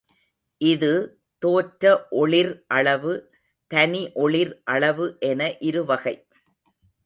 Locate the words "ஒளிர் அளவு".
2.21-3.13, 4.15-5.07